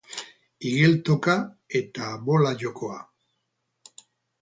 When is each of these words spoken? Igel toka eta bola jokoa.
Igel 0.69 0.95
toka 1.09 1.35
eta 1.81 2.09
bola 2.25 2.57
jokoa. 2.65 2.99